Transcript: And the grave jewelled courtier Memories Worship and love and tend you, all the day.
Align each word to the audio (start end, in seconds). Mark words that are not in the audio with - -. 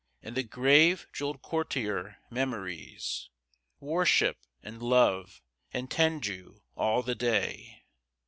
And 0.23 0.35
the 0.35 0.41
grave 0.41 1.05
jewelled 1.13 1.43
courtier 1.43 2.17
Memories 2.31 3.29
Worship 3.79 4.39
and 4.63 4.81
love 4.81 5.43
and 5.71 5.91
tend 5.91 6.25
you, 6.25 6.63
all 6.75 7.03
the 7.03 7.13
day. 7.13 7.83